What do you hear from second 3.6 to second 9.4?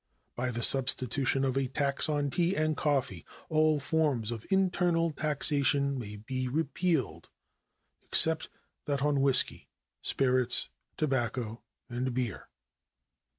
forms of internal taxation may be repealed, except that on